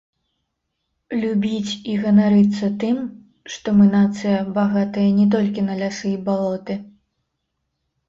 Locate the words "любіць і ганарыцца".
1.23-2.71